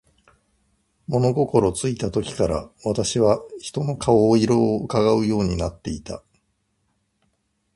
[1.07, 6.23] 物心ついた時から、私は人の顔色を窺うようになっていた。